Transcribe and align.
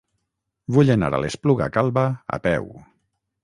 Vull 0.77 0.89
anar 0.93 1.11
a 1.17 1.21
l'Espluga 1.25 1.69
Calba 1.77 2.09
a 2.39 2.43
peu. 2.49 2.69